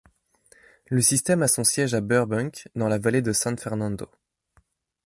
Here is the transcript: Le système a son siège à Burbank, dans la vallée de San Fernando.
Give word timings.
Le 0.87 0.99
système 0.99 1.43
a 1.43 1.47
son 1.47 1.63
siège 1.63 1.93
à 1.93 2.01
Burbank, 2.01 2.67
dans 2.73 2.87
la 2.87 2.97
vallée 2.97 3.21
de 3.21 3.33
San 3.33 3.55
Fernando. 3.55 4.09